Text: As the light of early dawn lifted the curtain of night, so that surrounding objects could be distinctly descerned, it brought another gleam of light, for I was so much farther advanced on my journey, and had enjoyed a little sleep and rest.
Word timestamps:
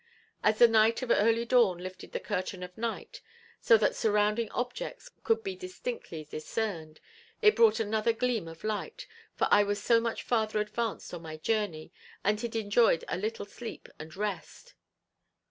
As 0.41 0.57
the 0.57 0.67
light 0.67 1.03
of 1.03 1.11
early 1.11 1.45
dawn 1.45 1.77
lifted 1.77 2.11
the 2.11 2.19
curtain 2.19 2.63
of 2.63 2.75
night, 2.75 3.21
so 3.59 3.77
that 3.77 3.95
surrounding 3.95 4.49
objects 4.49 5.11
could 5.23 5.43
be 5.43 5.55
distinctly 5.55 6.25
descerned, 6.25 6.97
it 7.43 7.55
brought 7.55 7.79
another 7.79 8.11
gleam 8.11 8.47
of 8.47 8.63
light, 8.63 9.05
for 9.35 9.47
I 9.51 9.61
was 9.61 9.79
so 9.79 9.99
much 10.01 10.23
farther 10.23 10.59
advanced 10.59 11.13
on 11.13 11.21
my 11.21 11.37
journey, 11.37 11.93
and 12.23 12.41
had 12.41 12.55
enjoyed 12.55 13.05
a 13.09 13.15
little 13.15 13.45
sleep 13.45 13.89
and 13.99 14.15
rest. 14.15 14.73